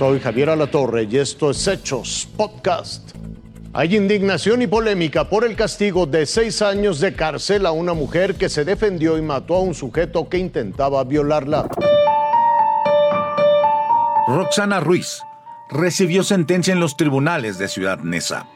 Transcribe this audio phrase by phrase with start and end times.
[0.00, 3.10] Soy Javier Alatorre y esto es Hechos Podcast.
[3.74, 8.36] Hay indignación y polémica por el castigo de seis años de cárcel a una mujer
[8.36, 11.68] que se defendió y mató a un sujeto que intentaba violarla.
[14.26, 15.22] Roxana Ruiz
[15.68, 18.46] recibió sentencia en los tribunales de Ciudad Neza.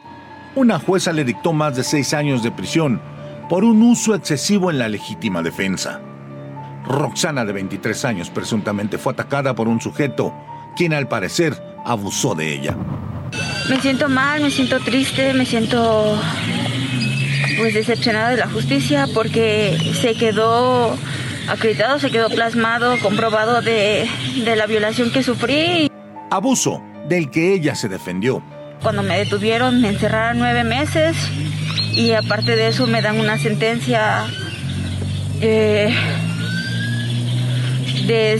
[0.55, 2.99] Una jueza le dictó más de seis años de prisión
[3.49, 6.01] por un uso excesivo en la legítima defensa.
[6.87, 10.33] Roxana, de 23 años, presuntamente fue atacada por un sujeto
[10.75, 11.53] quien al parecer
[11.85, 12.75] abusó de ella.
[13.69, 16.17] Me siento mal, me siento triste, me siento
[17.57, 20.95] pues decepcionada de la justicia porque se quedó
[21.47, 24.07] acreditado, se quedó plasmado, comprobado de,
[24.43, 25.89] de la violación que sufrí.
[26.29, 28.43] Abuso del que ella se defendió.
[28.81, 31.15] Cuando me detuvieron me encerraron nueve meses
[31.93, 34.25] y aparte de eso me dan una sentencia
[35.41, 35.95] eh,
[38.05, 38.33] de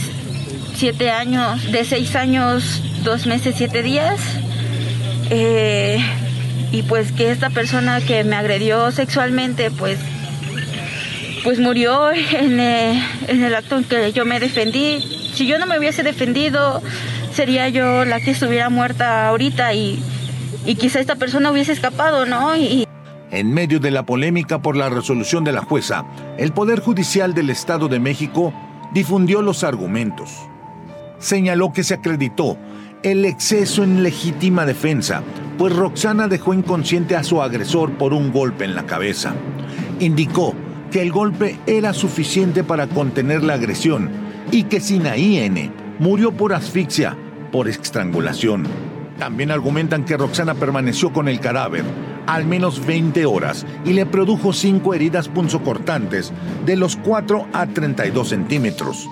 [0.76, 4.20] siete años, de seis años, dos meses, siete días.
[5.30, 6.00] Eh,
[6.72, 10.00] y pues que esta persona que me agredió sexualmente, pues,
[11.44, 15.02] pues murió en, eh, en el acto en que yo me defendí.
[15.34, 16.81] Si yo no me hubiese defendido,
[17.34, 20.02] sería yo la que estuviera muerta ahorita y,
[20.66, 22.56] y quizá esta persona hubiese escapado, ¿no?
[22.56, 22.86] Y,
[23.31, 26.06] en medio de la polémica por la resolución de la jueza,
[26.38, 28.53] el Poder Judicial del Estado de México
[28.94, 30.31] difundió los argumentos.
[31.26, 32.56] Señaló que se acreditó
[33.02, 35.23] el exceso en legítima defensa,
[35.58, 39.34] pues Roxana dejó inconsciente a su agresor por un golpe en la cabeza.
[40.00, 40.53] Indicó
[40.92, 44.12] que el golpe era suficiente para contener la agresión
[44.52, 47.18] y que Sinaí N murió por asfixia,
[47.52, 48.68] por estrangulación.
[49.18, 51.86] También argumentan que Roxana permaneció con el cadáver
[52.28, 56.31] al menos 20 horas y le produjo cinco heridas punzocortantes
[56.68, 59.09] de los 4 a 32 centímetros.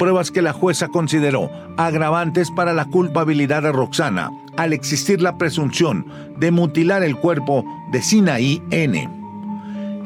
[0.00, 6.06] Pruebas que la jueza consideró agravantes para la culpabilidad de Roxana al existir la presunción
[6.38, 9.10] de mutilar el cuerpo de Sinaí N.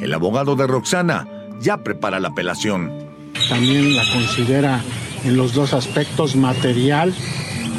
[0.00, 1.28] El abogado de Roxana
[1.60, 2.92] ya prepara la apelación.
[3.48, 4.82] También la considera
[5.24, 7.14] en los dos aspectos material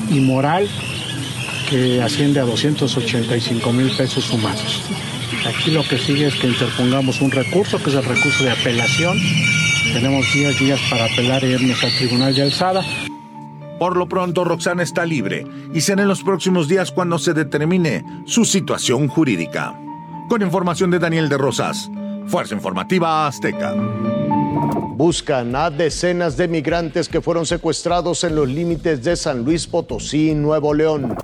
[0.09, 0.69] y moral
[1.69, 4.83] que asciende a 285 mil pesos humanos.
[5.45, 9.17] Aquí lo que sigue es que interpongamos un recurso, que es el recurso de apelación.
[9.95, 12.83] Tenemos 10 días para apelar y irnos al Tribunal de Alzada.
[13.79, 18.03] Por lo pronto, Roxana está libre y será en los próximos días cuando se determine
[18.25, 19.73] su situación jurídica.
[20.27, 21.89] Con información de Daniel de Rosas,
[22.27, 23.73] Fuerza Informativa Azteca.
[24.97, 30.35] Buscan a decenas de migrantes que fueron secuestrados en los límites de San Luis Potosí,
[30.35, 31.15] Nuevo León.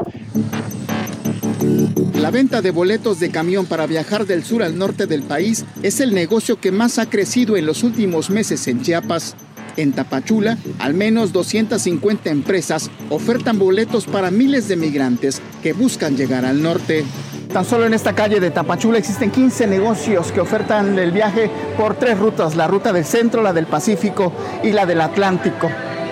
[2.21, 5.99] La venta de boletos de camión para viajar del sur al norte del país es
[6.01, 9.35] el negocio que más ha crecido en los últimos meses en Chiapas.
[9.75, 16.45] En Tapachula, al menos 250 empresas ofertan boletos para miles de migrantes que buscan llegar
[16.45, 17.05] al norte.
[17.51, 21.95] Tan solo en esta calle de Tapachula existen 15 negocios que ofertan el viaje por
[21.97, 24.31] tres rutas, la ruta del centro, la del Pacífico
[24.63, 25.71] y la del Atlántico.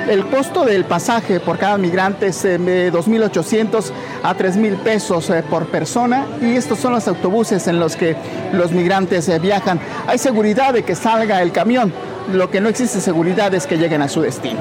[0.10, 3.92] El costo del pasaje por cada migrante es de 2.800
[4.24, 8.16] a 3.000 pesos eh, por persona y estos son los autobuses en los que
[8.52, 9.80] los migrantes eh, viajan.
[10.08, 11.94] Hay seguridad de que salga el camión,
[12.34, 14.60] lo que no existe seguridad es que lleguen a su destino.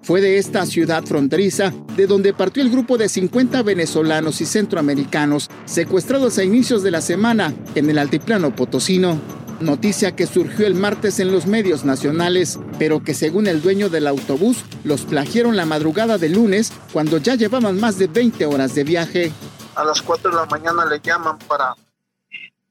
[0.00, 5.50] Fue de esta ciudad fronteriza de donde partió el grupo de 50 venezolanos y centroamericanos
[5.64, 9.18] secuestrados a inicios de la semana en el altiplano potosino.
[9.60, 14.06] Noticia que surgió el martes en los medios nacionales, pero que según el dueño del
[14.06, 18.84] autobús, los plagiaron la madrugada de lunes cuando ya llevaban más de 20 horas de
[18.84, 19.32] viaje.
[19.74, 21.74] A las 4 de la mañana le llaman para,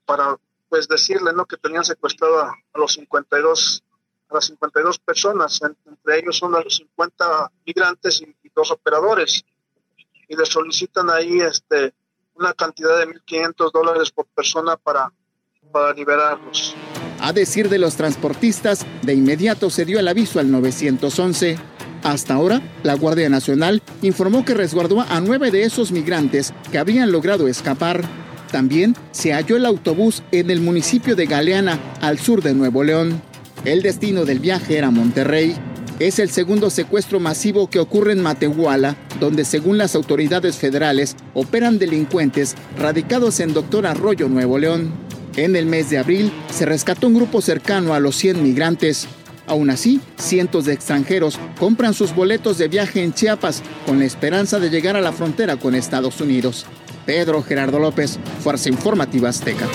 [0.05, 0.37] para
[0.69, 1.45] pues decirle ¿no?
[1.45, 3.83] que tenían secuestrado a, los 52
[4.29, 9.43] a las 52 personas, entre ellos son los 50 migrantes y, dos operadores,
[10.27, 11.93] y le solicitan ahí este,
[12.35, 15.11] una cantidad de 1.500 dólares por persona para
[15.72, 15.95] para.
[17.19, 21.57] A decir de los transportistas, de inmediato se dio el aviso al 911.
[22.03, 27.12] Hasta ahora, la Guardia Nacional informó que resguardó a nueve de esos migrantes que habían
[27.12, 28.03] logrado escapar.
[28.51, 33.21] También se halló el autobús en el municipio de Galeana, al sur de Nuevo León.
[33.65, 35.56] El destino del viaje era Monterrey.
[36.00, 41.80] Es el segundo secuestro masivo que ocurre en Matehuala, donde según las autoridades federales operan
[41.80, 45.06] delincuentes radicados en Doctor Arroyo, Nuevo León.
[45.38, 49.07] En el mes de abril se rescató un grupo cercano a los 100 migrantes.
[49.45, 54.60] Aún así, cientos de extranjeros compran sus boletos de viaje en Chiapas con la esperanza
[54.60, 56.66] de llegar a la frontera con Estados Unidos.
[57.06, 59.68] Pedro Gerardo López, Fuerza Informativa Azteca.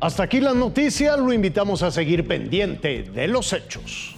[0.00, 4.16] Hasta aquí la noticia, lo invitamos a seguir pendiente de los hechos.